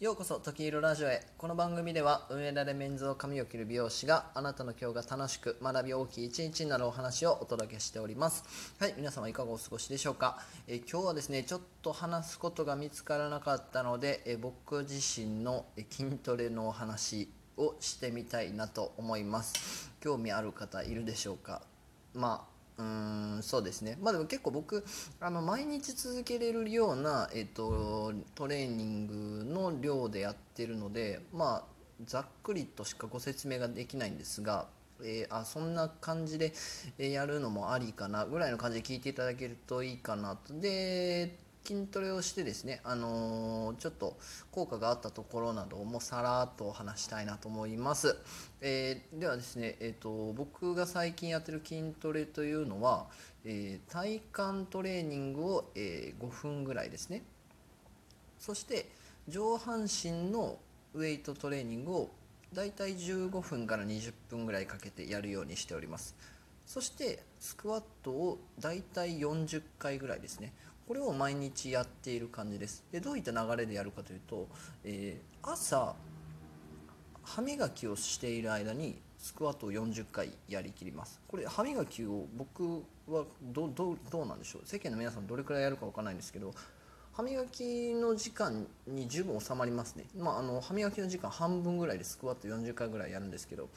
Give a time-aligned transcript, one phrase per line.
[0.00, 1.26] ようこそ時色ラジオへ。
[1.36, 8.44] この番組では運営られメンズを髪を切る美容師があなたの今日が楽しく学び大きい一日になるお話をお届けしております。
[8.78, 10.38] はい皆様いかがお過ごしでしょうか、
[10.68, 19.90] えー今日はですねちょっと話すことが見つからなかったので、えー僕自身のえ筋トレのお話をしてみたいなと思います。
[19.98, 21.60] 興味ある方いるでしょうか？
[22.14, 23.98] まあうんそうですね。
[24.00, 24.84] まあでも結構僕
[25.20, 31.64] あの毎日続けれるような、えっと、トレーニングの量でやってるのでまあ
[32.04, 34.68] ざっくりとしかご説明ができないんですが、
[35.02, 36.52] えーあそんな感じで
[36.98, 40.54] やるのもありかなぐらいの感じで聞いていただけるといいかなと。
[40.60, 41.36] で
[41.68, 44.16] 筋トレをしてですね、あのーちょっと
[44.50, 48.16] 効果があったところなどもさらっとお話したいなと思います、
[48.62, 53.08] えーではですね、えー、と僕が最近やってる筋トレというのは、
[53.44, 57.22] えー体幹トレーニングを、えー5分ぐらいですね。
[58.38, 58.88] そして
[59.28, 60.58] 上半身の
[60.94, 62.10] ウェイトトレーニングを
[62.54, 66.16] だいたい15分から20分ぐらいかけてやるようにしております。
[66.64, 70.52] そしてスクワットをだいたい40回ぐらいですね。
[70.88, 72.82] これを毎日やっている感じです。
[72.90, 74.48] でどういった流れでやるかというと、
[74.84, 75.94] えー朝
[77.22, 81.20] 歯磨きをしている間にスクワットを40回やりきります。
[81.28, 84.62] これ歯磨きを僕はどどうどうなんでしょう？
[84.64, 86.54] 世間の皆さんどれくらいやるかわからないんですけど
[87.12, 93.68] 歯磨きの時間に十分収まりますね、まあ、あの歯磨きの時間半分ぐらいでスクワット40回ぐらいやるんですけど、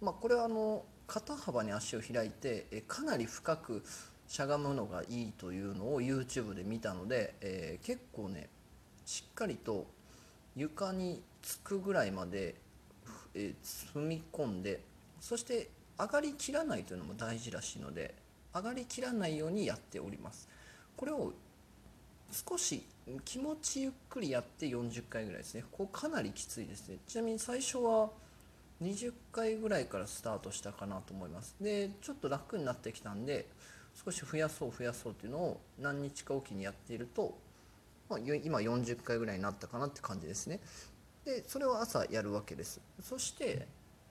[0.00, 3.84] まあ、これはあの肩幅に足を開いてえかなり深く
[4.28, 8.48] しゃがむのがいいというのを YouTube で見たので、えー結構ね
[9.06, 9.86] しっかりと
[10.54, 12.54] 床につくぐらいまで、
[13.34, 14.82] えー踏み込んで
[15.20, 18.14] そして上がりきらないというのも大事らしいので
[18.54, 20.48] 上がりきらないようにやっております。
[20.96, 21.32] これを
[22.30, 22.84] 少し
[23.24, 25.64] 気持ちゆっくりやって40回ぐらいですね。
[25.72, 26.98] ここかなりきついですね。
[27.06, 28.10] ちなみに最初は
[28.82, 31.56] 20回ぐらいからスタートしたかなと思います。
[31.60, 33.46] でちょっと楽になってきたんで
[33.94, 37.36] 少し増やそう増やそうっていうのを何日かおきにやっていると、
[38.08, 40.60] まあ、今40回ぐらいになったかなって感じですね。
[41.24, 42.80] でそれを朝やるわけです。
[43.02, 43.66] そして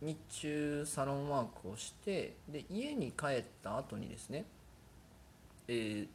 [0.00, 4.44] 日中サロンワークをしてで家に帰った後にですね、
[5.68, 6.08] えー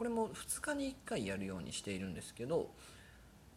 [0.00, 2.70] これも2日に1回やるようにしているんですけど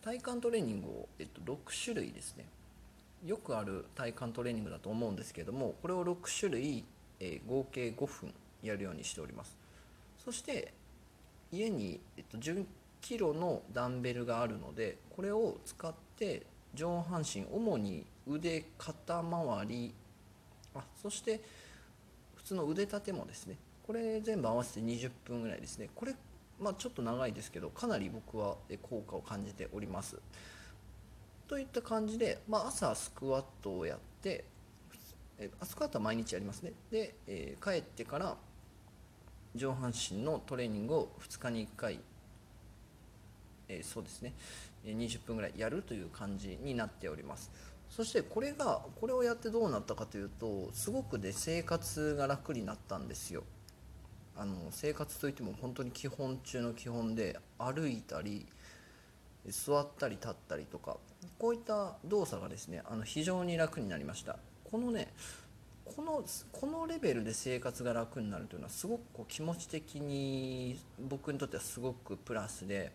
[0.01, 2.43] 体幹トレーニングを、えっと、6種類ですね。
[3.25, 6.83] よくある体幹トレーニングだと思うんですけどもこれを6種類、
[7.21, 9.57] えー合計5分やるようにしております。
[10.23, 10.73] そして
[11.51, 12.65] 家に、えっと、10
[13.01, 19.93] キロのダンベルがあるのでこれを使って上半身主に腕肩周り
[20.73, 21.41] あそして
[22.35, 25.89] 普通の腕立てもですねこれ全部合わせて20分ぐらいですね。
[25.93, 26.15] これ
[26.59, 30.17] まあちょっと長いですけどかなり僕は効果を感じております。
[31.47, 34.45] といった感じで、まあ、朝スクワットをやって
[35.63, 36.71] スクワットは毎日やりますね。
[36.89, 38.37] で、えー帰ってから
[39.55, 41.99] 上半身のトレーニングを2日に1回、
[43.67, 44.33] えーそうですね
[44.85, 47.51] 20分ぐらいやるという感じになっております。
[47.89, 53.43] そしてこれがこれをやってどうなったかというとすごくで生活が楽になったんですよ。
[54.35, 58.47] あの生活といっても本当に基本中の基本で歩いたり
[59.47, 60.97] 座ったり立ったりとか
[61.37, 64.37] こういった動作がですねあの非常に楽になりました。
[64.69, 65.13] このね
[65.85, 72.91] このこのレベルで生活が楽になるというのはすごくこう気持ち的に僕にとってはすごくプラスで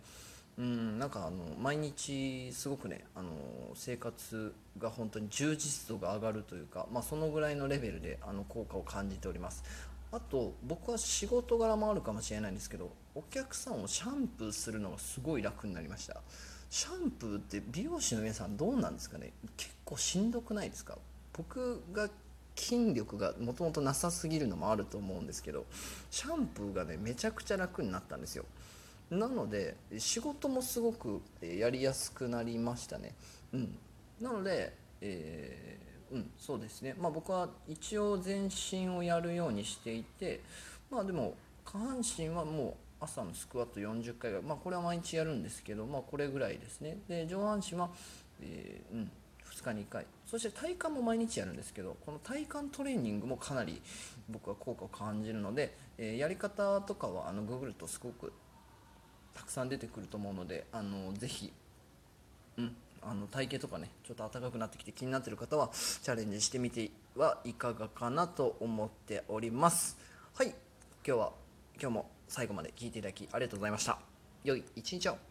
[0.56, 3.30] うんなんかあの毎日すごくねあの
[3.74, 9.62] 生活が本当に充実度が上がるというか、まあ、そのぐらいのレベルであの効果を感じております。
[10.10, 16.22] あと僕は仕事柄もあるかもしれないんですけどお客さんをシャンプーするのがすごい楽になりました。
[16.70, 19.32] シャンプーって美容師の皆さんどうなんですかね？
[19.56, 20.96] 結構しんどくないですか？
[21.34, 22.08] 僕が
[22.58, 25.64] 筋力がもともとなさすぎるのもあると思うんですけど
[26.10, 28.44] シャンプーがねめちゃくちゃ楽になったんですよ。
[29.10, 33.14] なので仕事もすごくやりやすくなりましたね。
[33.52, 33.78] うん。
[34.20, 36.94] なので、えーうんそうですね。
[36.98, 40.40] まあ僕は一応全身をやるようにしていて
[40.90, 41.34] まあでも
[41.64, 46.98] 下半身はもう朝のスクワット40回ぐらいまあこれは毎日やるんですけどまあこれぐらいですね。
[47.08, 47.90] で上半身は、
[48.40, 49.10] えーうん。
[49.60, 50.06] 2日に1回。
[50.26, 53.80] そして体幹も毎日やるんですけどこの体幹トレーニングもかなり
[54.28, 58.32] 僕は効果を感じるので、えーやり方とかはあのググるとすごく
[59.34, 61.52] たくさん出てくると思うのであのぜひ、
[62.56, 69.96] うん、あの体型とかねちょっと暖かくなってきて気になってる方はチャレンジしてみてはいかがかなと思っております。
[70.34, 70.48] はい。
[71.06, 71.32] 今日は
[71.80, 73.98] 今日も最後まで聞いていただきありがとうございました。
[74.44, 75.27] 良い一日を。